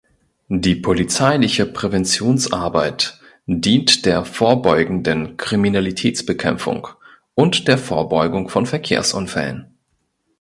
[0.49, 6.87] Die polizeiliche Präventionsarbeit dient der vorbeugenden Kriminalitätsbekämpfung
[7.35, 9.77] und der Vorbeugung von Verkehrsunfällen.